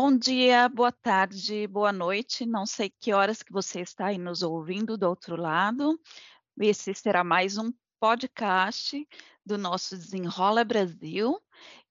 Bom 0.00 0.16
dia, 0.16 0.68
boa 0.68 0.92
tarde, 0.92 1.66
boa 1.66 1.92
noite. 1.92 2.46
Não 2.46 2.64
sei 2.64 2.88
que 2.88 3.12
horas 3.12 3.42
que 3.42 3.52
você 3.52 3.80
está 3.80 4.06
aí 4.06 4.16
nos 4.16 4.44
ouvindo 4.44 4.96
do 4.96 5.08
outro 5.08 5.34
lado. 5.34 6.00
Esse 6.60 6.94
será 6.94 7.24
mais 7.24 7.58
um 7.58 7.72
podcast 7.98 9.04
do 9.44 9.58
nosso 9.58 9.96
Desenrola 9.96 10.64
Brasil. 10.64 11.36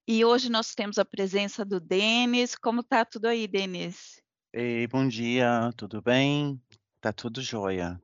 E 0.08 0.24
hoje 0.24 0.50
nós 0.50 0.74
temos 0.74 0.98
a 0.98 1.04
presença 1.04 1.66
do 1.66 1.82
Denis. 1.82 2.56
Como 2.56 2.80
está 2.80 3.04
tudo 3.04 3.26
aí, 3.26 3.46
Denis? 3.46 4.22
Ei, 4.54 4.88
bom 4.88 5.06
dia, 5.06 5.70
tudo 5.76 6.02
bem? 6.02 6.62
Tá 7.02 7.12
tudo 7.12 7.42
jóia. 7.42 8.02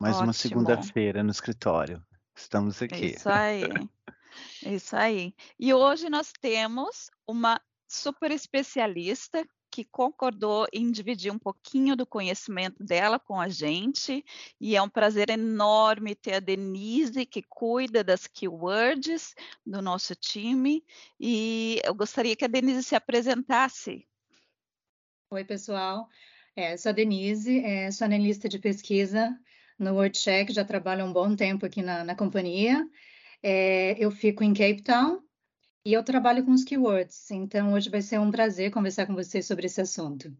Mais 0.00 0.16
uma 0.16 0.30
Ótimo. 0.30 0.32
segunda-feira 0.32 1.22
no 1.22 1.30
escritório. 1.30 2.02
Estamos 2.34 2.80
aqui. 2.80 3.08
isso 3.08 3.28
aí. 3.28 3.60
Isso 4.66 4.96
aí. 4.96 5.34
E 5.60 5.72
hoje 5.72 6.08
nós 6.08 6.32
temos 6.32 7.08
uma 7.24 7.60
super 7.94 8.30
especialista 8.30 9.46
que 9.70 9.84
concordou 9.84 10.66
em 10.72 10.90
dividir 10.90 11.32
um 11.32 11.38
pouquinho 11.38 11.96
do 11.96 12.06
conhecimento 12.06 12.84
dela 12.84 13.18
com 13.18 13.40
a 13.40 13.48
gente, 13.48 14.24
e 14.60 14.76
é 14.76 14.82
um 14.82 14.88
prazer 14.88 15.30
enorme 15.30 16.14
ter 16.14 16.34
a 16.34 16.40
Denise, 16.40 17.26
que 17.26 17.42
cuida 17.42 18.04
das 18.04 18.26
keywords 18.26 19.34
do 19.66 19.82
nosso 19.82 20.14
time, 20.14 20.84
e 21.18 21.80
eu 21.84 21.92
gostaria 21.92 22.36
que 22.36 22.44
a 22.44 22.48
Denise 22.48 22.84
se 22.84 22.94
apresentasse. 22.94 24.06
Oi, 25.30 25.44
pessoal. 25.44 26.08
É, 26.54 26.76
sou 26.76 26.90
a 26.90 26.92
Denise, 26.92 27.58
é, 27.64 27.90
sou 27.90 28.04
analista 28.04 28.48
de 28.48 28.60
pesquisa 28.60 29.36
no 29.76 29.94
WordCheck, 29.94 30.52
já 30.52 30.64
trabalho 30.64 31.04
um 31.04 31.12
bom 31.12 31.34
tempo 31.34 31.66
aqui 31.66 31.82
na, 31.82 32.04
na 32.04 32.14
companhia. 32.14 32.86
É, 33.42 33.96
eu 33.98 34.12
fico 34.12 34.44
em 34.44 34.54
Cape 34.54 34.82
Town 34.82 35.20
e 35.84 35.92
eu 35.92 36.02
trabalho 36.02 36.44
com 36.44 36.52
os 36.52 36.64
keywords, 36.64 37.30
então 37.30 37.74
hoje 37.74 37.90
vai 37.90 38.00
ser 38.00 38.18
um 38.18 38.30
prazer 38.30 38.70
conversar 38.70 39.06
com 39.06 39.14
vocês 39.14 39.46
sobre 39.46 39.66
esse 39.66 39.80
assunto. 39.80 40.34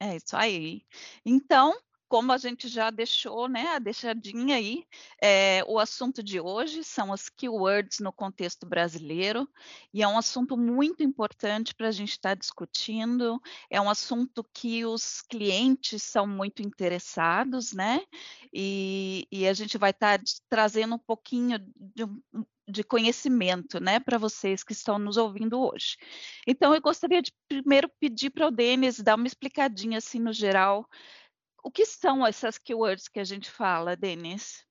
É 0.00 0.16
isso 0.16 0.36
aí. 0.36 0.82
Então, 1.24 1.74
como 2.08 2.32
a 2.32 2.38
gente 2.38 2.68
já 2.68 2.90
deixou, 2.90 3.48
né, 3.48 3.68
a 3.68 3.78
deixadinha 3.78 4.56
aí, 4.56 4.84
é, 5.20 5.64
o 5.66 5.78
assunto 5.78 6.22
de 6.22 6.38
hoje 6.38 6.84
são 6.84 7.12
as 7.12 7.28
keywords 7.28 7.98
no 7.98 8.12
contexto 8.12 8.64
brasileiro, 8.64 9.48
e 9.92 10.02
é 10.02 10.08
um 10.08 10.16
assunto 10.16 10.56
muito 10.56 11.02
importante 11.02 11.74
para 11.74 11.88
a 11.88 11.92
gente 11.92 12.12
estar 12.12 12.30
tá 12.30 12.34
discutindo, 12.34 13.40
é 13.68 13.80
um 13.80 13.90
assunto 13.90 14.44
que 14.52 14.84
os 14.84 15.22
clientes 15.22 16.02
são 16.02 16.26
muito 16.26 16.62
interessados, 16.62 17.72
né, 17.72 18.00
e, 18.52 19.26
e 19.32 19.48
a 19.48 19.52
gente 19.52 19.76
vai 19.76 19.90
estar 19.90 20.18
tá 20.18 20.24
trazendo 20.48 20.94
um 20.94 21.00
pouquinho 21.00 21.58
de, 21.58 22.04
de 22.68 22.82
conhecimento, 22.82 23.80
né, 23.80 24.00
para 24.00 24.18
vocês 24.18 24.64
que 24.64 24.72
estão 24.72 24.98
nos 24.98 25.16
ouvindo 25.16 25.60
hoje. 25.60 25.96
Então, 26.46 26.74
eu 26.74 26.80
gostaria 26.80 27.22
de 27.22 27.32
primeiro 27.48 27.88
pedir 28.00 28.30
para 28.30 28.48
o 28.48 28.50
Denis 28.50 29.00
dar 29.00 29.16
uma 29.16 29.26
explicadinha, 29.26 29.98
assim, 29.98 30.18
no 30.18 30.32
geral, 30.32 30.88
o 31.62 31.70
que 31.70 31.84
são 31.84 32.26
essas 32.26 32.58
keywords 32.58 33.08
que 33.08 33.18
a 33.20 33.24
gente 33.24 33.50
fala, 33.50 33.96
Denis? 33.96 34.64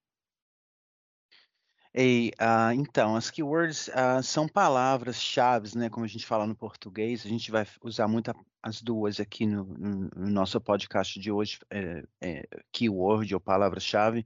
Ei, 1.97 2.33
uh, 2.41 2.73
então, 2.73 3.15
as 3.15 3.31
keywords 3.31 3.87
uh, 3.87 4.21
são 4.21 4.49
palavras-chave, 4.49 5.77
né? 5.77 5.89
Como 5.89 6.05
a 6.05 6.09
gente 6.09 6.25
fala 6.25 6.45
no 6.45 6.53
português, 6.53 7.25
a 7.25 7.29
gente 7.29 7.49
vai 7.49 7.65
usar 7.81 8.05
muito 8.05 8.31
a, 8.31 8.35
as 8.61 8.81
duas 8.81 9.19
aqui 9.21 9.45
no, 9.45 9.63
no, 9.63 10.09
no, 10.13 10.29
nosso 10.29 10.59
podcast 10.59 11.17
de 11.17 11.31
hoje, 11.31 11.59
é, 11.69 12.03
é, 12.19 12.47
keyword 12.73 13.33
ou 13.33 13.39
palavra-chave, 13.39 14.25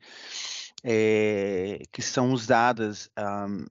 é, 0.83 1.81
que 1.91 2.01
são 2.01 2.31
usadas 2.31 3.09
um, 3.47 3.65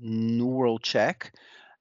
no 0.00 0.48
World 0.48 0.82
Check, 0.82 1.32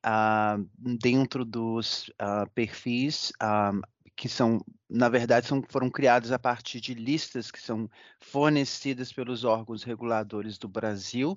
uh, 0.06 0.68
dentro 0.78 1.44
dos 1.46 2.10
perfis 2.54 3.32
um, 3.42 3.82
que 4.16 4.30
são, 4.30 4.64
na 4.90 5.10
verdade, 5.10 5.48
são, 5.48 5.62
foram 5.68 5.90
criadas 5.90 6.32
a 6.32 6.40
partir 6.40 6.80
de 6.80 6.94
listas 6.94 7.50
que 7.50 7.62
são 7.62 7.90
fornecidas 8.20 9.12
pelos 9.12 9.44
órgãos 9.44 9.84
reguladores 9.84 10.58
do 10.58 10.68
Brasil, 10.68 11.36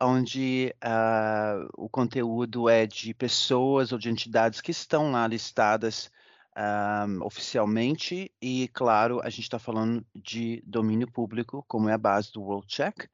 onde 0.00 0.74
uh, 0.84 1.68
o 1.76 1.88
conteúdo 1.88 2.68
é 2.68 2.86
de 2.86 3.14
pessoas 3.14 3.92
ou 3.92 3.98
de 3.98 4.10
entidades 4.10 4.60
que 4.60 4.70
estão 4.70 5.12
lá 5.12 5.26
listadas 5.26 6.10
uh, 6.56 7.24
oficialmente, 7.24 8.32
e, 8.40 8.68
claro, 8.72 9.20
a 9.22 9.28
gente 9.28 9.42
está 9.42 9.58
falando 9.58 10.04
de 10.14 10.62
domínio 10.66 11.10
público, 11.10 11.64
como 11.68 11.88
é 11.88 11.92
a 11.92 11.98
base 11.98 12.32
do 12.32 12.42
World 12.42 12.66
Check. 12.66 13.08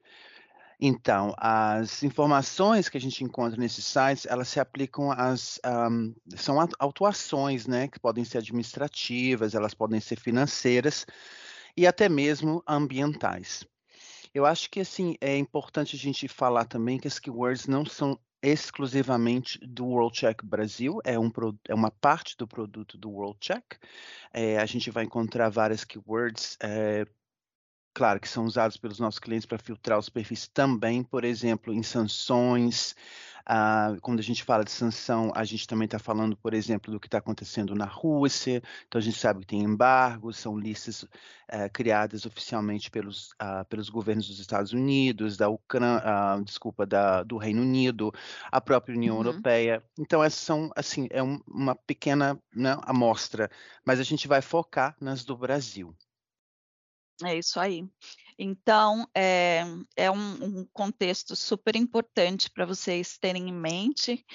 Então, 0.79 1.33
as 1.37 2.03
informações 2.03 2.89
que 2.89 2.97
a 2.97 3.01
gente 3.01 3.23
encontra 3.23 3.57
nesses 3.57 3.85
sites, 3.85 4.25
elas 4.25 4.49
se 4.49 4.59
aplicam 4.59 5.11
às, 5.11 5.59
um, 5.65 6.13
são 6.35 6.57
autuações, 6.79 7.67
né, 7.67 7.87
que 7.87 7.99
podem 7.99 8.25
ser 8.25 8.39
administrativas, 8.39 9.55
elas 9.55 9.73
podem 9.73 9.99
ser 9.99 10.19
financeiras 10.19 11.05
e 11.77 11.87
até 11.87 12.09
mesmo 12.09 12.61
ambientais. 12.67 13.65
Eu 14.33 14.45
acho 14.45 14.69
que, 14.69 14.79
assim, 14.79 15.15
é 15.21 15.37
importante 15.37 15.95
a 15.95 15.99
gente 15.99 16.27
falar 16.27 16.65
também 16.65 16.99
que 16.99 17.07
as 17.07 17.19
keywords 17.19 17.67
não 17.67 17.85
são 17.85 18.19
exclusivamente 18.43 19.57
do 19.65 19.85
World 19.85 20.15
Check 20.15 20.43
Brasil, 20.43 20.99
é, 21.05 21.17
um, 21.17 21.31
é 21.65 21.73
uma 21.73 21.89
parte 21.89 22.35
do 22.37 22.45
produto 22.45 22.97
do 22.97 23.09
World 23.09 23.37
Check. 23.39 23.77
É, 24.33 24.57
a 24.57 24.65
gente 24.65 24.91
vai 24.91 25.05
encontrar 25.05 25.49
várias 25.49 25.85
keywords 25.85 26.57
é, 26.59 27.07
claro, 27.93 28.19
que 28.19 28.27
são 28.27 28.45
usados 28.45 28.77
pelos 28.77 28.99
nossos 28.99 29.19
clientes 29.19 29.45
para 29.45 29.57
filtrar 29.57 29.99
os 29.99 30.09
perfis 30.09 30.47
também, 30.47 31.03
por 31.03 31.23
exemplo, 31.23 31.73
em 31.73 31.83
sanções. 31.83 32.95
Uh, 33.43 33.99
quando 33.99 34.19
a 34.19 34.23
gente 34.23 34.41
fala 34.41 34.63
de 34.63 34.71
sanção, 34.71 35.29
a 35.35 35.43
gente 35.43 35.67
também 35.67 35.85
está 35.85 35.99
falando, 35.99 36.35
por 36.37 36.53
exemplo, 36.53 36.93
do 36.93 36.99
que 36.99 37.07
está 37.07 37.17
acontecendo 37.17 37.75
na 37.75 37.85
Rússia. 37.85 38.63
Então, 38.87 38.99
a 38.99 39.01
gente 39.01 39.17
sabe 39.17 39.41
que 39.41 39.47
tem 39.47 39.61
embargos, 39.61 40.37
são 40.37 40.57
listas 40.57 41.03
uh, 41.03 41.09
criadas 41.73 42.25
oficialmente 42.25 42.89
pelos, 42.89 43.31
uh, 43.33 43.65
pelos 43.69 43.89
governos 43.89 44.27
dos 44.27 44.39
Estados 44.39 44.71
Unidos, 44.71 45.35
da 45.35 45.49
Ucrânia, 45.49 46.41
desculpa, 46.43 46.85
da, 46.85 47.21
do 47.23 47.37
Reino 47.37 47.61
Unido, 47.61 48.13
a 48.49 48.61
própria 48.61 48.95
União 48.95 49.17
uhum. 49.17 49.25
Europeia. 49.25 49.83
Então, 49.99 50.23
essas 50.23 50.39
são, 50.39 50.71
assim, 50.75 51.07
é 51.11 51.21
um, 51.21 51.39
uma 51.45 51.75
pequena 51.75 52.39
né, 52.55 52.77
amostra, 52.83 53.51
mas 53.85 53.99
a 53.99 54.03
gente 54.03 54.25
vai 54.25 54.41
focar 54.41 54.95
nas 55.01 55.25
do 55.25 55.35
Brasil. 55.35 55.93
É 57.23 57.37
isso 57.37 57.59
aí. 57.59 57.85
Então, 58.37 59.07
é, 59.15 59.63
é 59.95 60.09
um, 60.09 60.61
um 60.61 60.67
contexto 60.73 61.35
super 61.35 61.75
importante 61.75 62.49
para 62.49 62.65
vocês 62.65 63.17
terem 63.19 63.49
em 63.49 63.53
mente, 63.53 64.25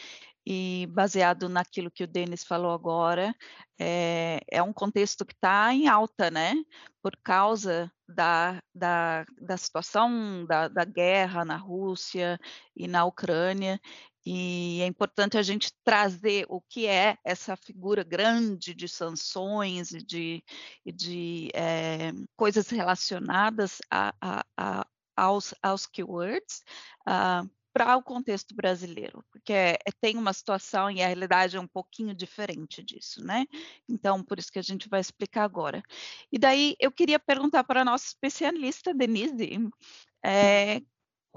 e 0.51 0.87
baseado 0.93 1.47
naquilo 1.47 1.91
que 1.91 2.05
o 2.05 2.07
Denis 2.07 2.43
falou 2.43 2.73
agora, 2.73 3.35
é, 3.79 4.41
é 4.51 4.63
um 4.63 4.73
contexto 4.73 5.27
que 5.27 5.35
está 5.35 5.75
em 5.75 5.89
alta, 5.89 6.31
né? 6.31 6.55
Por 7.03 7.15
causa 7.23 7.93
da, 8.09 8.59
da, 8.75 9.27
da 9.39 9.59
situação 9.59 10.47
da, 10.47 10.69
da 10.69 10.87
guerra 10.87 11.45
na 11.45 11.57
Rússia 11.57 12.41
e 12.75 12.89
na 12.89 13.05
Ucrânia, 13.05 13.79
e 14.25 14.81
é 14.83 14.87
importante 14.87 15.39
a 15.39 15.43
gente 15.43 15.73
trazer 15.85 16.45
o 16.49 16.61
que 16.61 16.87
é 16.87 17.17
essa 17.25 17.57
figura 17.57 18.03
grande 18.03 18.75
de 18.75 18.89
sanções 18.89 19.93
e 19.93 20.03
de, 20.03 20.45
de 20.85 21.51
é, 21.55 22.13
coisas 22.37 22.69
relacionadas 22.69 23.79
a, 23.91 24.15
a, 24.21 24.45
a, 24.57 24.87
aos, 25.17 25.55
aos 25.63 25.87
keywords 25.87 26.63
uh, 27.09 27.49
para 27.73 27.97
o 27.97 28.03
contexto 28.03 28.55
brasileiro, 28.55 29.25
porque 29.31 29.53
é, 29.53 29.79
tem 30.01 30.17
uma 30.17 30.33
situação 30.33 30.91
e 30.91 31.01
a 31.01 31.07
realidade 31.07 31.57
é 31.57 31.61
um 31.61 31.67
pouquinho 31.67 32.15
diferente 32.15 32.83
disso, 32.83 33.25
né? 33.25 33.47
Então, 33.89 34.23
por 34.23 34.39
isso 34.39 34.51
que 34.51 34.59
a 34.59 34.63
gente 34.63 34.89
vai 34.89 35.01
explicar 35.01 35.45
agora. 35.45 35.83
E 36.33 36.39
daí 36.39 36.75
eu 36.81 36.91
queria 36.91 37.21
perguntar 37.21 37.63
para 37.65 37.83
a 37.83 37.85
nossa 37.85 38.07
especialista, 38.07 38.93
Denise, 38.93 39.71
é, 40.25 40.83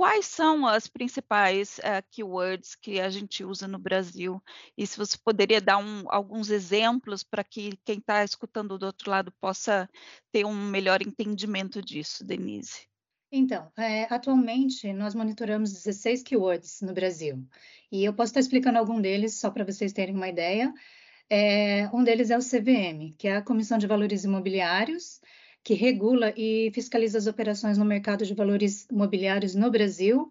quais 0.01 0.25
são 0.25 0.65
as 0.65 0.87
principais 0.87 1.77
uh, 1.77 2.03
keywords 2.09 2.73
que 2.73 2.99
a 2.99 3.07
gente 3.07 3.43
usa 3.43 3.67
no 3.67 3.77
Brasil? 3.77 4.41
E 4.75 4.87
se 4.87 4.97
você 4.97 5.15
poderia 5.15 5.61
dar 5.61 5.77
um, 5.77 6.05
alguns 6.07 6.49
exemplos 6.49 7.23
para 7.23 7.43
que 7.43 7.77
quem 7.85 7.99
está 7.99 8.23
escutando 8.23 8.79
do 8.79 8.87
outro 8.87 9.11
lado 9.11 9.31
possa 9.39 9.87
ter 10.31 10.43
um 10.43 10.55
melhor 10.55 11.03
entendimento 11.03 11.83
disso, 11.83 12.25
Denise. 12.25 12.87
Então, 13.31 13.71
é, 13.77 14.11
atualmente 14.11 14.91
nós 14.91 15.13
monitoramos 15.13 15.71
16 15.71 16.23
keywords 16.23 16.81
no 16.81 16.95
Brasil. 16.95 17.47
E 17.91 18.03
eu 18.03 18.11
posso 18.11 18.31
estar 18.31 18.39
explicando 18.39 18.79
algum 18.79 18.99
deles, 18.99 19.35
só 19.35 19.51
para 19.51 19.63
vocês 19.63 19.93
terem 19.93 20.15
uma 20.15 20.29
ideia. 20.29 20.73
É, 21.29 21.87
um 21.93 22.03
deles 22.03 22.31
é 22.31 22.37
o 22.39 22.41
CVM, 22.41 23.15
que 23.19 23.27
é 23.27 23.35
a 23.35 23.43
Comissão 23.43 23.77
de 23.77 23.85
Valores 23.85 24.23
Imobiliários, 24.23 25.21
que 25.63 25.73
regula 25.73 26.33
e 26.35 26.71
fiscaliza 26.73 27.17
as 27.17 27.27
operações 27.27 27.77
no 27.77 27.85
mercado 27.85 28.25
de 28.25 28.33
valores 28.33 28.87
imobiliários 28.89 29.55
no 29.55 29.69
Brasil, 29.69 30.29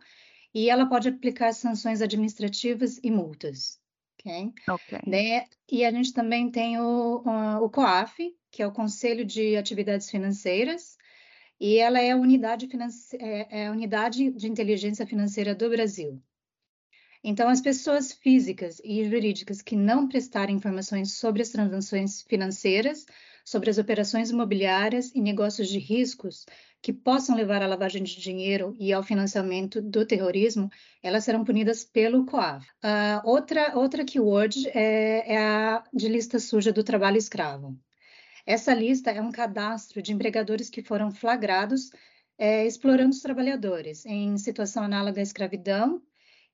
e 0.52 0.68
ela 0.68 0.86
pode 0.86 1.08
aplicar 1.08 1.52
sanções 1.52 2.02
administrativas 2.02 2.98
e 3.02 3.10
multas. 3.10 3.80
Ok. 4.18 4.52
okay. 4.68 4.98
Né? 5.06 5.46
E 5.70 5.84
a 5.84 5.90
gente 5.90 6.12
também 6.12 6.50
tem 6.50 6.78
o, 6.78 7.22
o 7.62 7.70
COAF, 7.70 8.34
que 8.50 8.62
é 8.62 8.66
o 8.66 8.72
Conselho 8.72 9.24
de 9.24 9.56
Atividades 9.56 10.10
Financeiras, 10.10 10.98
e 11.60 11.76
ela 11.76 12.00
é 12.00 12.10
a 12.10 12.16
unidade, 12.16 12.66
finance... 12.66 13.16
é, 13.20 13.62
é 13.62 13.66
a 13.68 13.72
unidade 13.72 14.30
de 14.32 14.48
inteligência 14.48 15.06
financeira 15.06 15.54
do 15.54 15.68
Brasil. 15.68 16.20
Então, 17.22 17.48
as 17.50 17.60
pessoas 17.60 18.12
físicas 18.12 18.80
e 18.82 19.04
jurídicas 19.04 19.60
que 19.60 19.76
não 19.76 20.08
prestarem 20.08 20.56
informações 20.56 21.18
sobre 21.18 21.42
as 21.42 21.50
transações 21.50 22.22
financeiras, 22.22 23.04
sobre 23.44 23.70
as 23.70 23.78
operações 23.78 24.30
imobiliárias 24.30 25.10
e 25.14 25.20
negócios 25.20 25.68
de 25.68 25.78
riscos 25.78 26.46
que 26.82 26.92
possam 26.92 27.36
levar 27.36 27.62
à 27.62 27.66
lavagem 27.66 28.02
de 28.02 28.18
dinheiro 28.20 28.74
e 28.78 28.92
ao 28.92 29.02
financiamento 29.02 29.82
do 29.82 30.06
terrorismo, 30.06 30.70
elas 31.02 31.24
serão 31.24 31.44
punidas 31.44 31.84
pelo 31.84 32.24
COAF. 32.24 32.66
Uh, 32.82 33.20
outra, 33.24 33.76
outra 33.76 34.04
keyword 34.04 34.68
é, 34.68 35.34
é 35.34 35.38
a 35.38 35.84
de 35.92 36.08
lista 36.08 36.38
suja 36.38 36.72
do 36.72 36.82
trabalho 36.82 37.18
escravo. 37.18 37.78
Essa 38.46 38.72
lista 38.72 39.10
é 39.10 39.20
um 39.20 39.30
cadastro 39.30 40.00
de 40.00 40.12
empregadores 40.12 40.70
que 40.70 40.82
foram 40.82 41.10
flagrados 41.10 41.90
é, 42.38 42.66
explorando 42.66 43.10
os 43.10 43.20
trabalhadores 43.20 44.06
em 44.06 44.38
situação 44.38 44.82
análoga 44.82 45.20
à 45.20 45.22
escravidão 45.22 46.02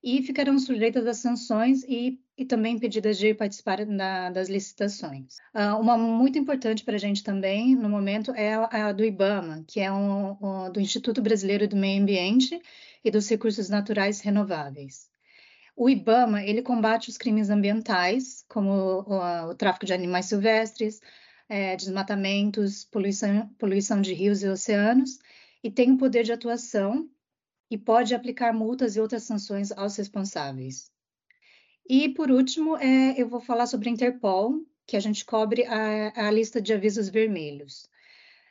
e 0.03 0.21
ficarão 0.21 0.59
sujeitas 0.59 1.05
a 1.07 1.13
sanções 1.13 1.83
e, 1.83 2.19
e 2.37 2.45
também 2.45 2.75
impedidas 2.75 3.17
de 3.17 3.33
participar 3.33 3.85
na, 3.85 4.29
das 4.29 4.47
licitações. 4.47 5.37
Uh, 5.53 5.79
uma 5.79 5.97
muito 5.97 6.37
importante 6.37 6.83
para 6.83 6.95
a 6.95 6.99
gente 6.99 7.23
também, 7.23 7.75
no 7.75 7.89
momento, 7.89 8.31
é 8.31 8.53
a, 8.53 8.87
a 8.87 8.91
do 8.91 9.03
IBAMA, 9.03 9.63
que 9.67 9.79
é 9.79 9.91
um, 9.91 10.37
um, 10.41 10.71
do 10.71 10.79
Instituto 10.79 11.21
Brasileiro 11.21 11.67
do 11.67 11.75
Meio 11.75 12.01
Ambiente 12.01 12.61
e 13.03 13.11
dos 13.11 13.27
Recursos 13.27 13.69
Naturais 13.69 14.21
Renováveis. 14.21 15.09
O 15.75 15.89
IBAMA 15.89 16.43
ele 16.43 16.61
combate 16.61 17.09
os 17.09 17.17
crimes 17.17 17.49
ambientais, 17.49 18.43
como 18.47 18.71
o, 18.71 19.49
o 19.49 19.55
tráfico 19.55 19.85
de 19.85 19.93
animais 19.93 20.25
silvestres, 20.27 21.01
é, 21.49 21.75
desmatamentos, 21.75 22.85
poluição, 22.85 23.47
poluição 23.57 24.01
de 24.01 24.13
rios 24.13 24.43
e 24.43 24.47
oceanos, 24.47 25.19
e 25.63 25.71
tem 25.71 25.91
o 25.91 25.97
poder 25.97 26.23
de 26.23 26.31
atuação 26.31 27.09
e 27.69 27.77
pode 27.77 28.15
aplicar 28.15 28.53
multas 28.53 28.95
e 28.95 28.99
outras 28.99 29.23
sanções 29.23 29.71
aos 29.71 29.95
responsáveis. 29.95 30.91
E, 31.89 32.09
por 32.09 32.29
último, 32.31 32.77
é, 32.77 33.19
eu 33.19 33.29
vou 33.29 33.39
falar 33.39 33.65
sobre 33.65 33.89
a 33.89 33.91
Interpol, 33.91 34.65
que 34.85 34.97
a 34.97 34.99
gente 34.99 35.25
cobre 35.25 35.65
a, 35.65 36.27
a 36.27 36.31
lista 36.31 36.61
de 36.61 36.73
avisos 36.73 37.09
vermelhos. 37.09 37.87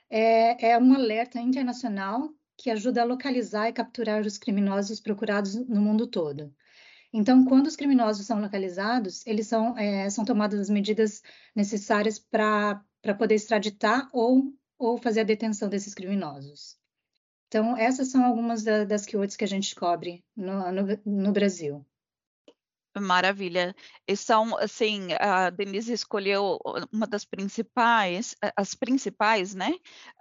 É, 0.08 0.70
é 0.70 0.78
um 0.78 0.94
alerta 0.94 1.40
internacional 1.40 2.30
que 2.56 2.70
ajuda 2.70 3.02
a 3.02 3.04
localizar 3.04 3.68
e 3.68 3.72
capturar 3.72 4.22
os 4.22 4.38
criminosos 4.38 5.00
procurados 5.00 5.54
no 5.54 5.80
mundo 5.80 6.06
todo. 6.06 6.54
Então, 7.12 7.44
quando 7.44 7.66
os 7.66 7.76
criminosos 7.76 8.26
são 8.26 8.40
localizados, 8.40 9.26
eles 9.26 9.46
são, 9.46 9.76
é, 9.78 10.08
são 10.10 10.24
tomadas 10.24 10.60
as 10.60 10.70
medidas 10.70 11.22
necessárias 11.54 12.18
para 12.18 12.82
poder 13.18 13.34
extraditar 13.34 14.08
ou, 14.12 14.52
ou 14.78 14.98
fazer 14.98 15.20
a 15.20 15.24
detenção 15.24 15.68
desses 15.68 15.94
criminosos. 15.94 16.76
Então, 17.48 17.76
essas 17.76 18.08
são 18.10 18.25
algumas 18.25 18.62
da, 18.64 18.84
das 18.84 19.06
keywords 19.06 19.37
que 19.37 19.44
a 19.44 19.48
gente 19.48 19.75
cobre 19.75 20.25
no, 20.37 20.72
no, 20.72 21.00
no 21.04 21.32
Brasil. 21.32 21.84
Maravilha. 23.00 23.75
E 24.06 24.16
são, 24.16 24.56
assim, 24.58 25.08
a 25.20 25.50
Denise 25.50 25.93
escolheu 25.93 26.58
uma 26.93 27.06
das 27.06 27.25
principais, 27.25 28.34
as 28.56 28.75
principais, 28.75 29.54
né? 29.54 29.72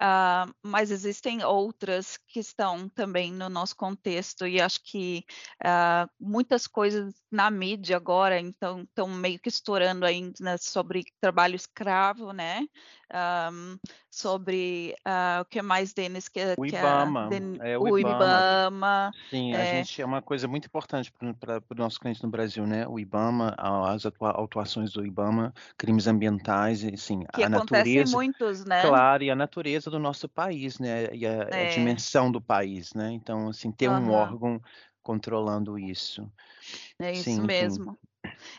Uh, 0.01 0.53
mas 0.63 0.91
existem 0.91 1.43
outras 1.43 2.17
que 2.27 2.39
estão 2.39 2.89
também 2.89 3.31
no 3.31 3.49
nosso 3.49 3.75
contexto, 3.75 4.47
e 4.47 4.61
acho 4.61 4.83
que 4.83 5.23
uh, 5.63 6.09
muitas 6.19 6.67
coisas 6.67 7.13
na 7.31 7.51
mídia 7.51 7.97
agora, 7.97 8.39
então, 8.39 8.81
estão 8.81 9.07
meio 9.07 9.39
que 9.39 9.49
estourando 9.49 10.05
ainda 10.05 10.35
né, 10.39 10.57
sobre 10.57 11.03
trabalho 11.19 11.55
escravo, 11.55 12.31
né? 12.31 12.65
Um, 13.13 13.77
sobre 14.09 14.95
uh, 15.07 15.41
o 15.41 15.45
que 15.45 15.61
mais, 15.61 15.93
Denis? 15.93 16.27
Que, 16.27 16.55
o 16.57 16.65
Ibama. 16.65 17.29
Que 17.29 17.39
Den... 17.39 17.57
é, 17.61 17.77
o, 17.77 17.83
o 17.83 17.99
Ibama. 17.99 18.15
Ibama. 18.15 19.11
Sim, 19.29 19.53
é... 19.53 19.61
a 19.61 19.65
gente 19.75 20.01
é 20.01 20.05
uma 20.05 20.21
coisa 20.21 20.47
muito 20.47 20.65
importante 20.65 21.11
para 21.39 21.61
o 21.69 21.75
nosso 21.75 21.99
cliente 21.99 22.23
no 22.23 22.29
Brasil, 22.29 22.64
né? 22.65 22.87
O 22.87 22.99
Ibama, 22.99 23.55
as 23.57 24.05
autuações 24.19 24.93
do 24.93 25.05
Ibama, 25.05 25.53
crimes 25.77 26.07
ambientais, 26.07 26.83
e 26.83 26.97
sim, 26.97 27.25
que 27.33 27.43
a 27.43 27.49
natureza. 27.49 28.15
muitos, 28.15 28.65
né? 28.65 28.81
Claro, 28.81 29.23
e 29.23 29.31
a 29.31 29.35
natureza 29.35 29.89
do 29.89 29.99
nosso 29.99 30.27
país, 30.27 30.79
né? 30.79 31.13
E 31.13 31.25
a, 31.25 31.47
é. 31.51 31.67
a 31.67 31.71
dimensão 31.71 32.31
do 32.31 32.41
país, 32.41 32.93
né? 32.93 33.11
Então, 33.11 33.49
assim, 33.49 33.71
ter 33.71 33.89
uhum. 33.89 34.07
um 34.07 34.11
órgão 34.11 34.61
controlando 35.01 35.77
isso. 35.77 36.29
É 36.99 37.11
isso 37.11 37.23
sim, 37.23 37.41
mesmo. 37.41 37.91
Sim. 37.91 37.97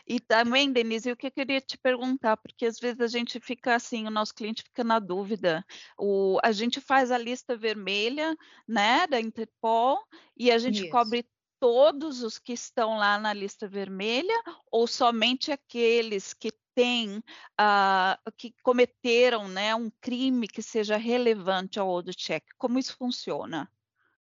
E 0.07 0.19
também, 0.19 0.71
Denise, 0.71 1.11
o 1.11 1.17
que 1.17 1.27
eu 1.27 1.31
queria 1.31 1.59
te 1.59 1.77
perguntar, 1.77 2.37
porque 2.37 2.65
às 2.65 2.79
vezes 2.79 3.01
a 3.01 3.07
gente 3.07 3.39
fica 3.39 3.75
assim, 3.75 4.07
o 4.07 4.11
nosso 4.11 4.33
cliente 4.33 4.63
fica 4.63 4.83
na 4.83 4.99
dúvida. 4.99 5.65
O, 5.97 6.39
a 6.43 6.51
gente 6.51 6.79
faz 6.79 7.11
a 7.11 7.17
lista 7.17 7.55
vermelha, 7.55 8.35
né, 8.67 9.05
da 9.07 9.19
Interpol, 9.19 9.99
e 10.37 10.51
a 10.51 10.57
gente 10.57 10.83
Isso. 10.83 10.89
cobre 10.89 11.25
todos 11.59 12.23
os 12.23 12.37
que 12.37 12.53
estão 12.53 12.97
lá 12.97 13.19
na 13.19 13.33
lista 13.33 13.67
vermelha, 13.67 14.35
ou 14.71 14.87
somente 14.87 15.51
aqueles 15.51 16.33
que 16.33 16.51
têm, 16.75 17.17
uh, 17.17 18.31
que 18.37 18.53
cometeram, 18.61 19.47
né, 19.47 19.73
um 19.73 19.89
crime 20.01 20.47
que 20.47 20.61
seja 20.61 20.97
relevante 20.97 21.79
ao 21.79 21.87
Old 21.87 22.13
Check? 22.13 22.43
Como 22.57 22.77
isso 22.77 22.95
funciona? 22.97 23.69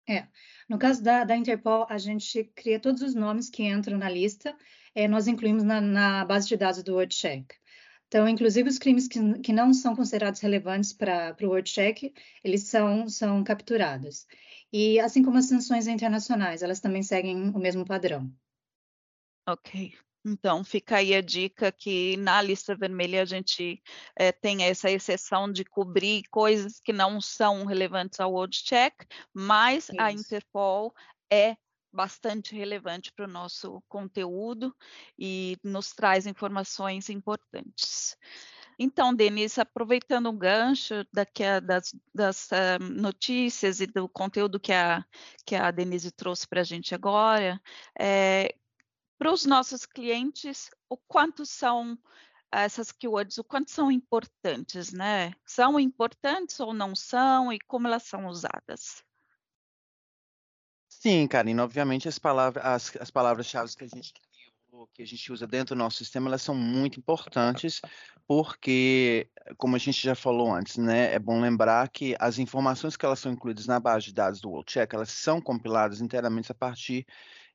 É, 0.10 0.28
no 0.70 0.80
caso 0.80 1.04
da, 1.04 1.26
da 1.26 1.36
Interpol, 1.36 1.86
a 1.90 1.98
gente 1.98 2.46
cria 2.56 2.80
todos 2.80 3.02
os 3.02 3.14
nomes 3.14 3.50
que 3.50 3.64
entram 3.64 3.98
na 3.98 4.10
lista 4.10 4.56
é, 4.98 5.08
nós 5.08 5.28
incluímos 5.28 5.62
na, 5.64 5.80
na, 5.80 6.26
base 6.26 6.48
de 6.48 6.58
dados 6.58 6.82
do 6.82 6.96
WordCheck. 6.96 7.46
Então, 8.08 8.28
inclusive 8.28 8.70
os 8.70 8.78
crimes 8.78 9.08
que, 9.08 9.40
que 9.40 9.52
não 9.52 9.74
são 9.74 9.96
considerados 9.96 10.40
relevantes 10.40 10.94
para 10.94 11.36
o 11.42 11.48
WordCheck, 11.48 12.14
eles 12.44 12.64
são, 12.64 13.10
são 13.10 13.44
capturados. 13.44 14.26
E 14.72 15.00
assim 15.00 15.24
como 15.24 15.38
as 15.38 15.48
sanções 15.48 15.88
internacionais, 15.88 16.62
elas 16.62 16.80
também 16.80 17.04
seguem 17.04 17.50
o 17.50 17.60
mesmo 17.60 17.86
padrão. 17.86 18.32
Ok. 19.48 19.94
Então, 20.26 20.64
fica 20.64 20.98
aí 20.98 21.16
a 21.16 21.22
dica 21.22 21.72
que 21.72 22.18
na 22.18 22.42
lista 22.42 22.76
vermelha 22.76 23.22
a 23.22 23.26
gente 23.26 23.82
é, 24.16 24.32
tem 24.32 24.64
essa 24.64 24.92
exceção 24.92 25.50
de 25.50 25.64
cobrir 25.64 26.24
coisas 26.30 26.82
que 26.82 26.92
não 26.92 27.22
são 27.22 27.66
relevantes 27.66 28.20
ao 28.20 28.34
WorldCheck, 28.34 29.06
mas 29.34 29.86
Isso. 29.86 29.96
a 30.00 30.12
Interpol 30.12 30.94
é 31.32 31.56
bastante 31.98 32.56
relevante 32.56 33.12
para 33.12 33.26
o 33.26 33.28
nosso 33.28 33.82
conteúdo 33.90 34.72
e 35.18 35.58
nos 35.64 35.90
traz 35.94 36.28
informações 36.28 37.10
importantes. 37.10 38.16
Então, 38.78 39.16
Denise, 39.16 39.60
aproveitando 39.60 40.28
o 40.28 40.38
gancho 40.38 41.04
daqui 41.12 41.44
a, 41.44 41.60
das, 41.60 41.96
das 42.14 42.50
uh, 42.52 42.84
notícias 42.84 43.82
e 43.82 43.88
do 43.88 44.08
conteúdo 44.08 44.60
que 44.60 44.72
a, 44.72 45.04
que 45.44 45.56
a 45.56 45.72
Denise 45.72 46.12
trouxe 46.12 46.48
para 46.48 46.62
a 46.62 46.64
gente 46.64 46.94
agora, 46.94 47.60
é, 48.00 48.54
para 49.18 49.34
os 49.34 49.44
nossos 49.48 49.84
clientes, 49.84 50.70
o 50.88 50.96
quanto 50.96 51.44
são 51.48 51.98
essas 52.52 52.92
keywords, 52.92 53.40
o 53.40 53.44
quanto 53.44 53.72
são 53.72 53.92
importantes, 53.92 54.94
né? 54.94 55.34
São 55.44 55.80
importantes 55.80 56.60
ou 56.60 56.76
não 56.76 56.96
são 56.96 57.52
e 57.52 57.60
como 57.60 57.88
elas 57.88 58.04
são 58.04 58.28
usadas? 58.28 59.04
Sim, 61.08 61.26
Karina, 61.26 61.64
obviamente 61.64 62.06
as 62.06 62.20
palavras, 62.20 62.66
as, 62.66 62.98
as 63.00 63.10
palavras-chave 63.10 63.74
que 63.78 63.86
a 63.86 63.88
gente 63.88 64.14
que 64.94 65.02
a 65.02 65.08
gente 65.08 65.32
usa 65.32 65.48
dentro 65.48 65.74
do 65.74 65.80
nosso 65.80 65.98
sistema, 65.98 66.28
elas 66.28 66.42
são 66.42 66.54
muito 66.54 67.00
importantes, 67.00 67.82
porque, 68.28 69.28
como 69.58 69.76
a 69.76 69.80
gente 69.80 70.04
já 70.04 70.14
falou 70.14 70.54
antes, 70.54 70.78
né, 70.78 71.14
é 71.14 71.18
bom 71.18 71.42
lembrar 71.42 71.90
que 71.90 72.16
as 72.20 72.38
informações 72.38 72.96
que 72.96 73.04
elas 73.06 73.20
são 73.20 73.32
incluídas 73.32 73.66
na 73.66 73.80
base 73.80 74.08
de 74.08 74.14
dados 74.14 74.40
do 74.40 74.50
WorldCheck, 74.50 74.94
elas 74.94 75.10
são 75.10 75.42
compiladas 75.42 76.00
inteiramente 76.00 76.52
a 76.52 76.56
partir 76.56 77.08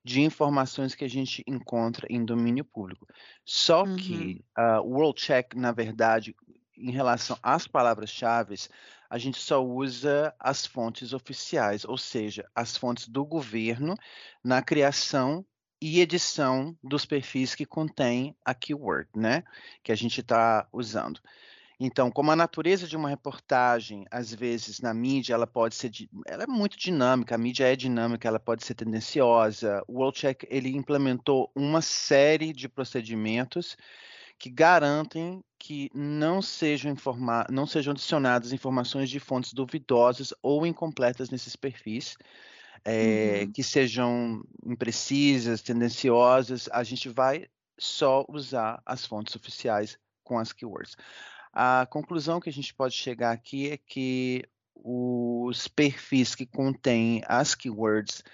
de 0.02 0.21
informações 0.21 0.97
que 0.97 1.04
a 1.04 1.09
gente 1.09 1.44
encontra 1.47 2.06
em 2.11 2.25
domínio 2.25 2.64
público. 2.64 3.06
Só 3.44 3.85
uhum. 3.85 3.97
que 3.97 4.44
uh, 4.59 4.80
o 4.80 4.94
WorldCheck, 4.94 5.56
na 5.56 5.71
verdade, 5.71 6.35
em 6.76 6.90
relação 6.90 7.38
às 7.42 7.68
palavras-chave, 7.68 8.56
a 9.12 9.19
gente 9.19 9.38
só 9.38 9.62
usa 9.62 10.35
as 10.40 10.64
fontes 10.64 11.12
oficiais, 11.12 11.85
ou 11.85 11.99
seja, 11.99 12.49
as 12.54 12.78
fontes 12.78 13.07
do 13.07 13.26
governo 13.26 13.95
na 14.42 14.62
criação 14.62 15.45
e 15.78 16.00
edição 16.00 16.75
dos 16.83 17.04
perfis 17.04 17.54
que 17.54 17.66
contém 17.66 18.35
a 18.42 18.54
keyword, 18.54 19.11
né? 19.14 19.45
Que 19.83 19.92
a 19.92 19.95
gente 19.95 20.23
está 20.23 20.66
usando. 20.73 21.21
Então, 21.78 22.11
como 22.11 22.31
a 22.31 22.37
natureza 22.37 22.88
de 22.88 22.97
uma 22.97 23.11
reportagem, 23.11 24.07
às 24.11 24.33
vezes 24.33 24.81
na 24.81 24.95
mídia, 24.95 25.35
ela 25.35 25.47
pode 25.47 25.75
ser, 25.75 25.90
ela 26.26 26.45
é 26.45 26.47
muito 26.47 26.78
dinâmica, 26.78 27.35
a 27.35 27.38
mídia 27.38 27.71
é 27.71 27.76
dinâmica, 27.76 28.26
ela 28.26 28.40
pode 28.40 28.64
ser 28.64 28.75
tendenciosa. 28.75 29.85
O 29.87 29.99
WorldCheck 29.99 30.47
ele 30.49 30.75
implementou 30.75 31.52
uma 31.54 31.83
série 31.83 32.50
de 32.50 32.66
procedimentos 32.66 33.76
que 34.42 34.50
garantem 34.50 35.40
que 35.56 35.88
não 35.94 36.42
sejam, 36.42 36.90
informa 36.90 37.46
não 37.49 37.64
sejam 37.64 37.92
adicionadas 37.92 38.52
informações 38.52 39.08
de 39.08 39.20
fontes 39.20 39.52
duvidosas 39.52 40.34
ou 40.42 40.66
incompletas 40.66 41.30
nesses 41.30 41.54
perfis, 41.54 42.16
é, 42.84 43.42
uhum. 43.44 43.52
que 43.52 43.62
sejam 43.62 44.42
imprecisas, 44.66 45.62
tendenciosas. 45.62 46.68
A 46.72 46.82
gente 46.82 47.08
vai 47.08 47.46
só 47.78 48.25
usar 48.28 48.82
as 48.84 49.06
fontes 49.06 49.37
oficiais 49.37 49.96
com 50.25 50.37
as 50.40 50.52
keywords. 50.52 50.96
A 51.52 51.87
conclusão 51.88 52.40
que 52.40 52.49
a 52.49 52.52
gente 52.52 52.75
pode 52.75 52.94
chegar 52.94 53.30
aqui 53.30 53.70
é 53.70 53.76
que 53.76 54.42
os 54.75 55.68
perfis 55.68 56.34
que 56.34 56.46
contêm 56.46 57.22
as 57.28 57.54
keywords 57.54 58.25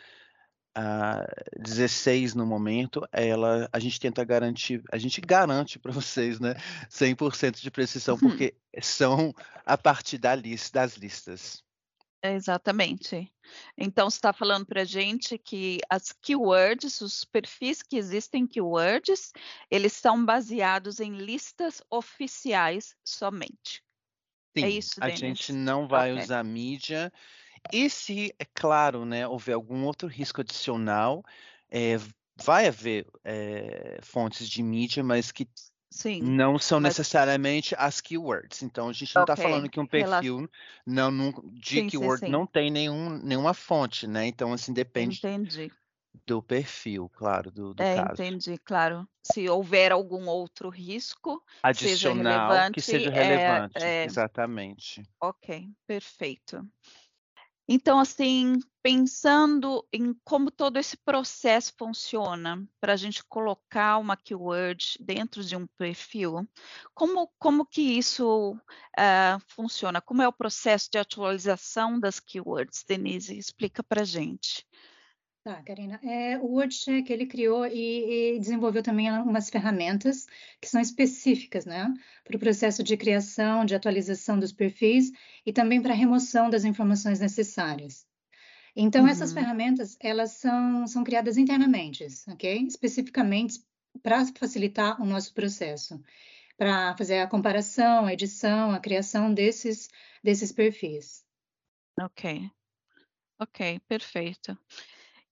uh, 0.78 1.61
16 1.61 2.35
no 2.35 2.47
momento, 2.47 3.06
ela, 3.11 3.68
a 3.73 3.78
gente 3.78 3.99
tenta 3.99 4.25
garantir, 4.25 4.82
a 4.92 4.99
gente 4.99 5.20
garante 5.20 5.78
para 5.78 5.92
vocês, 5.92 6.38
né, 6.38 6.54
100% 6.88 7.61
de 7.61 7.70
precisão, 7.70 8.14
uhum. 8.14 8.20
porque 8.20 8.54
são 8.80 9.35
a 9.66 9.76
partir 9.76 10.18
da 10.18 10.35
lista, 10.35 10.80
das 10.80 10.97
listas. 10.97 11.64
Exatamente. 12.23 13.32
Então, 13.76 14.11
você 14.11 14.16
está 14.16 14.32
falando 14.32 14.66
para 14.66 14.82
a 14.82 14.85
gente 14.85 15.38
que 15.38 15.78
as 15.88 16.12
keywords, 16.12 17.00
os 17.00 17.25
perfis 17.25 17.80
que 17.80 17.97
existem 17.97 18.47
keywords, 18.47 19.32
eles 19.70 19.92
são 19.92 20.25
baseados 20.25 20.99
em 20.99 21.12
listas 21.12 21.80
oficiais 21.88 22.97
somente. 23.04 23.82
É 24.56 24.61
Sim, 24.61 24.66
é 24.66 24.70
isso, 24.70 24.94
a 25.00 25.11
gente 25.11 25.52
não 25.52 25.87
vai 25.87 26.12
okay. 26.12 26.25
usar 26.25 26.42
mídia. 26.42 27.12
E 27.72 27.88
se, 27.90 28.34
é 28.38 28.44
claro, 28.44 29.04
né, 29.04 29.26
houver 29.26 29.54
algum 29.54 29.84
outro 29.84 30.08
risco 30.08 30.40
adicional, 30.40 31.25
é, 31.70 31.96
vai 32.37 32.68
haver 32.68 33.06
é, 33.25 33.98
fontes 34.02 34.48
de 34.48 34.62
mídia, 34.62 35.02
mas 35.02 35.32
que 35.32 35.48
Sim, 35.90 36.20
não 36.22 36.58
são 36.58 36.80
mas... 36.80 36.96
necessariamente 36.96 37.75
as 37.78 38.00
keywords. 38.00 38.62
Então, 38.62 38.88
a 38.88 38.92
gente 38.92 39.14
não 39.14 39.22
está 39.22 39.32
okay. 39.32 39.44
falando 39.44 39.70
que 39.70 39.80
um 39.80 39.87
perfil 39.87 40.48
não, 40.87 41.10
não, 41.10 41.32
de 41.52 41.80
sim, 41.80 41.87
keyword 41.88 42.20
sim, 42.20 42.26
sim. 42.26 42.32
não 42.32 42.46
tem 42.46 42.70
nenhum, 42.70 43.18
nenhuma 43.18 43.54
fonte, 43.54 44.06
né? 44.06 44.26
Então, 44.26 44.52
assim, 44.52 44.72
depende 44.72 45.18
entendi. 45.18 45.72
do 46.26 46.42
perfil, 46.42 47.08
claro, 47.08 47.50
do, 47.50 47.72
do 47.72 47.82
é, 47.82 47.96
caso. 47.96 48.22
Entendi, 48.22 48.58
claro. 48.58 49.08
Se 49.22 49.48
houver 49.48 49.92
algum 49.92 50.28
outro 50.28 50.68
risco 50.68 51.42
adicional 51.62 52.50
seja 52.50 52.70
que 52.70 52.80
seja 52.80 53.10
relevante, 53.10 53.78
é, 53.82 54.02
é... 54.02 54.04
exatamente. 54.04 55.02
Ok, 55.20 55.68
perfeito. 55.87 56.62
Então, 57.70 57.98
assim, 57.98 58.58
pensando 58.82 59.87
em 59.92 60.14
como 60.25 60.50
todo 60.50 60.78
esse 60.78 60.96
processo 60.96 61.75
funciona 61.78 62.66
para 62.80 62.94
a 62.94 62.96
gente 62.96 63.22
colocar 63.22 63.98
uma 63.98 64.16
keyword 64.16 64.96
dentro 64.98 65.44
de 65.44 65.54
um 65.54 65.66
perfil, 65.76 66.48
como, 66.94 67.30
como 67.38 67.66
que 67.66 67.82
isso 67.82 68.52
uh, 68.54 69.40
funciona? 69.48 70.00
Como 70.00 70.22
é 70.22 70.28
o 70.28 70.32
processo 70.32 70.88
de 70.90 70.96
atualização 70.98 72.00
das 72.00 72.18
keywords? 72.18 72.84
Denise, 72.88 73.37
explica 73.37 73.82
para 73.82 74.00
a 74.00 74.06
gente. 74.06 74.66
Tá, 75.49 75.62
Karina. 75.62 75.99
É, 76.05 76.37
o 76.37 76.45
WordCheck, 76.45 77.11
ele 77.11 77.25
criou 77.25 77.67
e, 77.67 78.35
e, 78.35 78.38
desenvolveu 78.38 78.83
também 78.83 79.11
umas 79.11 79.49
ferramentas 79.49 80.26
que 80.61 80.69
são 80.69 80.78
específicas, 80.78 81.64
né, 81.64 81.90
para 82.23 82.37
o 82.37 82.38
processo 82.38 82.83
de 82.83 82.95
criação, 82.99 83.64
de 83.64 83.75
atualização 83.75 84.38
dos 84.38 84.52
perfis 84.52 85.11
e 85.47 85.50
também 85.50 85.81
para 85.81 85.95
a 85.95 85.97
remoção 85.97 86.50
das 86.50 86.67
informações 86.67 87.19
necessárias. 87.19 88.07
Então, 88.76 89.05
uhum. 89.05 89.09
essas 89.09 89.33
ferramentas, 89.33 89.97
elas 90.00 90.33
são, 90.33 90.87
são 90.87 91.02
criadas 91.02 91.38
internamente, 91.38 92.07
ok? 92.28 92.67
Especificamente 92.67 93.59
para 94.02 94.26
facilitar 94.26 95.00
o 95.00 95.07
nosso 95.07 95.33
processo, 95.33 95.99
para 96.59 96.95
fazer 96.95 97.21
a 97.21 97.26
comparação, 97.26 98.05
a 98.05 98.12
edição, 98.12 98.73
a 98.73 98.81
criação 98.81 99.33
desses, 99.33 99.88
desses 100.23 100.52
perfis. 100.52 101.25
Ok. 101.99 102.50
Ok, 103.40 103.81
perfeito. 103.88 104.59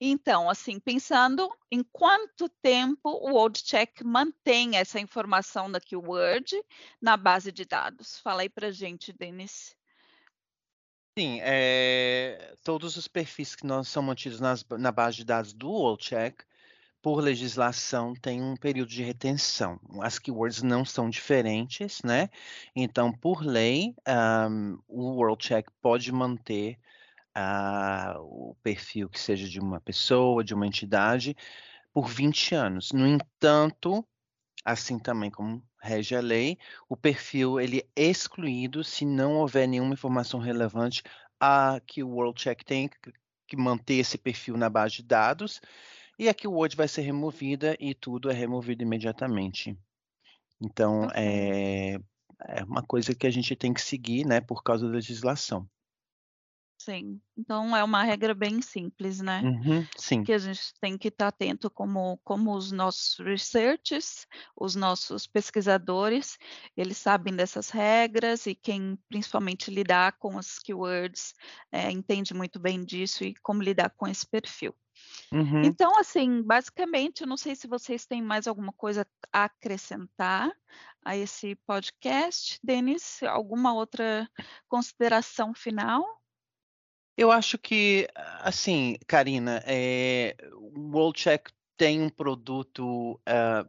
Então, 0.01 0.51
assim, 0.51 0.79
pensando 0.79 1.51
em 1.71 1.83
quanto 1.83 2.49
tempo 2.61 3.09
o 3.09 3.33
WorldCheck 3.33 4.05
mantém 4.05 4.77
essa 4.77 5.01
informação 5.01 5.71
da 5.71 5.81
keyword 5.81 6.55
na 7.01 7.17
base 7.17 7.51
de 7.51 7.65
dados. 7.65 8.19
Fala 8.19 8.43
aí 8.43 8.49
para 8.49 8.71
gente, 8.71 9.13
Denis. 9.13 9.75
Sim, 11.19 11.39
é, 11.41 12.55
todos 12.63 12.97
os 12.97 13.09
perfis 13.09 13.57
que 13.57 13.67
nós 13.67 13.89
são 13.89 14.03
mantidos 14.03 14.39
nas, 14.39 14.63
na 14.79 14.93
base 14.93 15.17
de 15.17 15.25
dados 15.25 15.55
do 15.55 15.71
WorldCheck, 15.71 16.45
por 17.01 17.21
legislação, 17.21 18.15
tem 18.15 18.43
um 18.43 18.55
período 18.55 18.91
de 18.91 19.03
retenção. 19.03 19.81
As 20.03 20.19
keywords 20.19 20.63
não 20.63 20.85
são 20.85 21.09
diferentes, 21.09 22.03
né? 22.03 22.29
Então, 22.75 23.13
por 23.13 23.43
lei, 23.43 23.95
um, 24.51 24.79
o 24.87 25.15
WorldCheck 25.15 25.71
pode 25.81 26.13
manter 26.13 26.79
uh, 27.37 28.19
o 28.21 28.57
perfil 28.63 29.09
que 29.09 29.21
seja 29.21 29.49
de 29.49 29.61
uma 29.61 29.81
pessoa, 29.81 30.43
de 30.43 30.55
uma 30.55 30.67
entidade, 30.67 31.37
por 31.93 32.09
20 32.09 32.55
anos. 32.55 32.93
No 32.93 33.07
entanto, 33.07 34.07
assim 34.65 34.99
também 34.99 35.31
como 35.31 35.63
rege 35.81 36.17
a 36.17 36.21
lei, 36.21 36.59
o 36.89 36.97
perfil 36.97 37.61
ele 37.61 37.89
é 37.95 38.05
excluído 38.05 38.83
se 38.83 39.05
não 39.05 39.37
houver 39.37 39.69
nenhuma 39.69 39.95
informação 39.95 40.41
relevante 40.41 41.03
a 41.39 41.81
que 41.87 42.03
o 42.03 42.09
World 42.09 42.41
Check 42.41 42.65
tem 42.65 42.91
que 43.47 43.57
manter 43.57 43.95
esse 43.95 44.19
perfil 44.19 44.57
na 44.57 44.69
base 44.69 44.97
de 44.97 45.03
dados 45.05 45.61
e 46.19 46.29
a 46.29 46.35
que 46.35 46.49
o 46.49 46.53
Word 46.53 46.75
vai 46.77 46.89
ser 46.89 47.03
removida 47.03 47.77
e 47.79 47.95
tudo 47.95 48.31
é 48.31 48.33
removido 48.33 48.83
imediatamente. 48.83 49.79
Então, 50.61 51.09
é, 51.15 51.99
é 52.49 52.65
uma 52.65 52.83
coisa 52.83 53.15
que 53.15 53.27
a 53.27 53.31
gente 53.31 53.55
tem 53.55 53.73
que 53.73 53.83
seguir, 53.83 54.27
né, 54.27 54.41
por 54.41 54.63
causa 54.63 54.87
da 54.87 54.93
legislação. 54.93 55.69
Sim, 56.87 57.21
então 57.37 57.77
é 57.77 57.83
uma 57.83 58.05
regra 58.05 58.33
bem 58.33 58.63
simples, 58.63 59.21
né? 59.21 59.43
Uhum, 59.43 59.85
sim. 59.99 60.23
Que 60.23 60.33
a 60.33 60.39
gente 60.39 60.73
tem 60.81 60.97
que 60.97 61.09
estar 61.09 61.27
atento 61.27 61.69
como, 61.69 62.17
como 62.23 62.55
os 62.55 62.71
nossos 62.71 63.19
researchers, 63.19 64.25
os 64.57 64.77
nossos 64.77 65.27
pesquisadores, 65.27 66.39
eles 66.77 66.97
sabem 66.97 67.35
dessas 67.35 67.71
regras 67.71 68.47
e 68.47 68.55
quem 68.55 68.97
principalmente 69.09 69.69
lidar 69.69 70.13
com 70.13 70.39
as 70.39 70.61
keywords 70.61 71.35
é, 71.73 71.91
entende 71.91 72.33
muito 72.33 72.61
bem 72.61 72.85
disso 72.85 73.25
e 73.25 73.35
como 73.43 73.65
lidar 73.65 73.91
com 73.97 74.07
esse 74.07 74.25
perfil. 74.25 74.73
Uhum. 75.33 75.63
Então, 75.65 75.99
assim, 75.99 76.41
basicamente, 76.41 77.23
eu 77.23 77.27
não 77.27 77.37
sei 77.37 77.57
se 77.57 77.67
vocês 77.67 78.07
têm 78.07 78.23
mais 78.23 78.47
alguma 78.47 78.73
coisa 78.73 79.05
a 79.33 79.45
acrescentar 79.47 80.53
a 81.05 81.17
esse 81.17 81.57
podcast. 81.67 82.61
Denis, 82.63 83.25
alguma 83.25 83.75
outra 83.75 84.31
consideração 84.69 85.53
final? 85.53 86.05
Eu 87.17 87.33
acho 87.33 87.57
que, 87.57 88.07
assim, 88.41 88.97
Karina, 89.07 89.63
é, 89.67 90.37
o 90.53 90.91
WorldCheck 90.93 91.51
tem 91.77 92.03
um 92.03 92.11
produto 92.11 93.15
uh, 93.15 93.69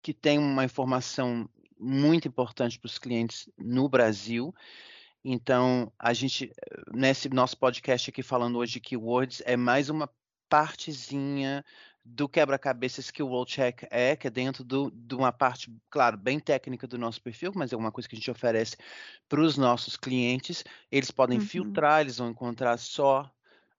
que 0.00 0.14
tem 0.14 0.38
uma 0.38 0.64
informação 0.64 1.48
muito 1.78 2.28
importante 2.28 2.78
para 2.78 2.86
os 2.86 2.98
clientes 2.98 3.48
no 3.58 3.88
Brasil. 3.88 4.54
Então, 5.24 5.92
a 5.98 6.12
gente, 6.12 6.52
nesse 6.94 7.28
nosso 7.28 7.58
podcast 7.58 8.10
aqui 8.10 8.22
falando 8.22 8.58
hoje 8.58 8.74
de 8.74 8.80
keywords, 8.80 9.42
é 9.44 9.56
mais 9.56 9.90
uma 9.90 10.08
partezinha 10.48 11.64
do 12.08 12.28
quebra-cabeças 12.28 13.10
que 13.10 13.22
o 13.22 13.26
WorldCheck 13.26 13.86
é, 13.90 14.14
que 14.14 14.28
é 14.28 14.30
dentro 14.30 14.62
do, 14.62 14.90
de 14.92 15.14
uma 15.14 15.32
parte, 15.32 15.74
claro, 15.90 16.16
bem 16.16 16.38
técnica 16.38 16.86
do 16.86 16.96
nosso 16.96 17.20
perfil, 17.20 17.52
mas 17.54 17.72
é 17.72 17.76
uma 17.76 17.90
coisa 17.90 18.08
que 18.08 18.14
a 18.14 18.18
gente 18.18 18.30
oferece 18.30 18.76
para 19.28 19.40
os 19.40 19.56
nossos 19.56 19.96
clientes. 19.96 20.64
Eles 20.90 21.10
podem 21.10 21.38
uhum. 21.38 21.44
filtrar, 21.44 22.02
eles 22.02 22.18
vão 22.18 22.30
encontrar 22.30 22.78
só 22.78 23.30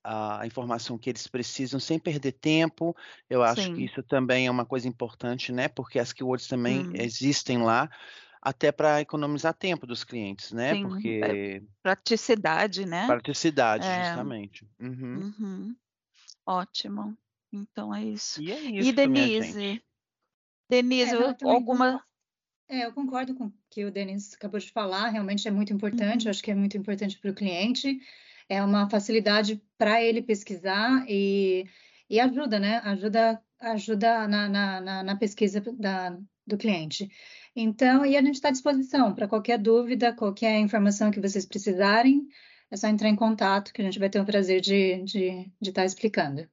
a 0.03 0.45
informação 0.45 0.97
que 0.97 1.09
eles 1.09 1.27
precisam 1.27 1.79
sem 1.79 1.99
perder 1.99 2.33
tempo. 2.33 2.95
Eu 3.29 3.43
acho 3.43 3.63
Sim. 3.63 3.75
que 3.75 3.83
isso 3.83 4.01
também 4.03 4.47
é 4.47 4.51
uma 4.51 4.65
coisa 4.65 4.87
importante, 4.87 5.51
né? 5.51 5.67
Porque 5.67 5.99
as 5.99 6.13
keywords 6.13 6.47
também 6.47 6.87
hum. 6.87 6.93
existem 6.95 7.57
lá 7.57 7.89
até 8.41 8.71
para 8.71 9.01
economizar 9.01 9.53
tempo 9.53 9.85
dos 9.85 10.05
clientes, 10.05 10.53
né? 10.53 10.73
Sim, 10.73 10.83
Porque 10.83 11.63
praticidade, 11.83 12.85
né? 12.85 13.05
Praticidade, 13.05 13.85
é. 13.85 14.05
justamente. 14.05 14.65
Uhum. 14.79 15.33
Uhum. 15.39 15.75
Ótimo. 16.45 17.17
Então 17.51 17.93
é 17.93 18.03
isso. 18.03 18.41
E 18.41 18.51
é 18.51 18.59
isso, 18.59 18.89
E 18.89 18.91
Denise? 18.91 19.81
Denise, 20.69 21.15
é, 21.15 21.49
alguma. 21.49 22.03
É, 22.69 22.85
eu 22.85 22.93
concordo 22.93 23.33
com 23.33 23.45
o 23.45 23.53
que 23.69 23.85
o 23.85 23.91
Denis 23.91 24.33
acabou 24.33 24.59
de 24.59 24.71
falar, 24.71 25.07
realmente 25.09 25.47
é 25.47 25.51
muito 25.51 25.71
importante, 25.71 26.23
uhum. 26.23 26.27
eu 26.27 26.31
acho 26.31 26.43
que 26.43 26.51
é 26.51 26.55
muito 26.55 26.77
importante 26.77 27.17
para 27.17 27.31
o 27.31 27.35
cliente, 27.35 27.99
é 28.49 28.61
uma 28.61 28.89
facilidade 28.89 29.61
para 29.77 30.03
ele 30.03 30.21
pesquisar 30.21 31.05
e, 31.07 31.65
e 32.09 32.19
ajuda, 32.19 32.59
né? 32.59 32.79
Ajuda, 32.83 33.41
ajuda 33.59 34.27
na, 34.27 34.49
na, 34.49 35.03
na 35.03 35.15
pesquisa 35.15 35.61
da, 35.61 36.17
do 36.45 36.57
cliente. 36.57 37.09
Então, 37.55 38.05
e 38.05 38.17
a 38.17 38.21
gente 38.21 38.35
está 38.35 38.49
à 38.49 38.51
disposição 38.51 39.15
para 39.15 39.27
qualquer 39.27 39.57
dúvida, 39.57 40.13
qualquer 40.13 40.59
informação 40.59 41.09
que 41.09 41.21
vocês 41.21 41.45
precisarem, 41.45 42.27
é 42.69 42.75
só 42.75 42.87
entrar 42.87 43.07
em 43.07 43.15
contato 43.15 43.71
que 43.71 43.81
a 43.81 43.85
gente 43.85 43.97
vai 43.97 44.09
ter 44.09 44.19
o 44.19 44.25
prazer 44.25 44.59
de 44.59 44.75
estar 44.75 45.05
de, 45.05 45.51
de 45.61 45.71
tá 45.71 45.85
explicando. 45.85 46.49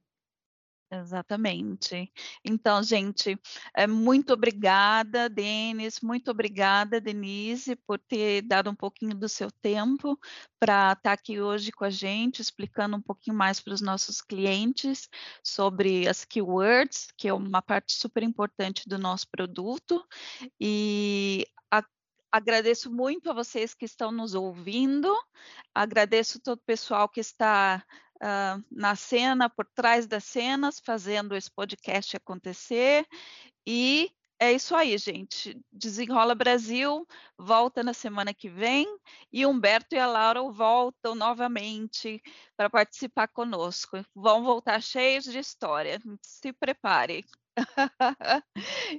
Exatamente. 0.91 2.11
Então, 2.43 2.81
gente, 2.83 3.37
é, 3.75 3.87
muito 3.87 4.33
obrigada, 4.33 5.27
Denis, 5.27 5.99
muito 5.99 6.29
obrigada, 6.29 7.01
Denise, 7.01 7.75
por 7.75 7.99
ter 7.99 8.43
dado 8.43 8.69
um 8.69 8.75
pouquinho 8.75 9.15
do 9.15 9.27
seu 9.27 9.49
tempo 9.51 10.17
para 10.59 10.91
estar 10.93 11.01
tá 11.01 11.11
aqui 11.11 11.41
hoje 11.41 11.71
com 11.71 11.85
a 11.85 11.89
gente, 11.89 12.41
explicando 12.41 12.95
um 12.95 13.01
pouquinho 13.01 13.35
mais 13.35 13.59
para 13.59 13.73
os 13.73 13.81
nossos 13.81 14.21
clientes 14.21 15.09
sobre 15.43 16.07
as 16.07 16.23
keywords, 16.23 17.07
que 17.17 17.27
é 17.27 17.33
uma 17.33 17.61
parte 17.61 17.93
super 17.93 18.21
importante 18.21 18.87
do 18.87 18.99
nosso 18.99 19.27
produto. 19.29 20.05
E 20.59 21.45
Agradeço 22.35 22.91
muito 22.91 23.29
a 23.29 23.33
vocês 23.33 23.73
que 23.73 23.85
estão 23.85 24.11
nos 24.11 24.35
ouvindo, 24.35 25.09
agradeço 25.73 26.37
todo 26.37 26.57
o 26.57 26.65
pessoal 26.65 27.07
que 27.07 27.21
está 27.21 27.81
uh, 28.17 28.63
na 28.71 28.95
cena, 28.95 29.49
por 29.49 29.65
trás 29.73 30.07
das 30.07 30.23
cenas, 30.23 30.79
fazendo 30.79 31.35
esse 31.35 31.51
podcast 31.51 32.15
acontecer. 32.17 33.05
E 33.67 34.11
é 34.39 34.51
isso 34.51 34.75
aí, 34.75 34.97
gente. 34.97 35.59
Desenrola 35.71 36.35
Brasil 36.35 37.07
volta 37.37 37.81
na 37.83 37.93
semana 37.93 38.33
que 38.33 38.49
vem 38.49 38.85
e 39.31 39.45
Humberto 39.45 39.95
e 39.95 39.99
a 39.99 40.05
Laura 40.05 40.41
voltam 40.51 41.15
novamente 41.15 42.21
para 42.57 42.69
participar 42.69 43.27
conosco. 43.29 44.03
Vão 44.13 44.43
voltar 44.43 44.81
cheios 44.81 45.23
de 45.23 45.39
história. 45.39 46.01
Se 46.21 46.51
prepare. 46.51 47.25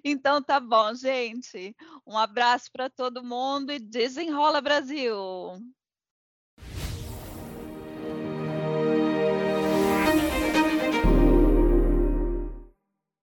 então 0.03 0.43
tá 0.43 0.59
bom, 0.59 0.95
gente. 0.95 1.77
Um 2.07 2.17
abraço 2.17 2.71
para 2.73 2.89
todo 2.89 3.23
mundo 3.23 3.73
e 3.73 3.79
desenrola 3.79 4.63
Brasil. 4.63 5.15